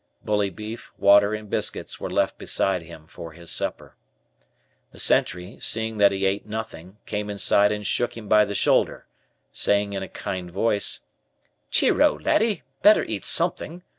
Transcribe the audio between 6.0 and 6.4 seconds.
he